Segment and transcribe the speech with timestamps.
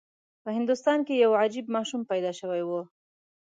[0.43, 2.71] په هندوستان کې یو عجیب ماشوم پیدا شوی و.